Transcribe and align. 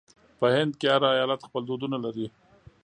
په 0.39 0.45
هند 0.55 0.71
کې 0.79 0.87
هر 0.93 1.01
ایالت 1.13 1.39
خپل 1.47 1.61
دودونه 1.69 1.97
لري. 2.05 2.27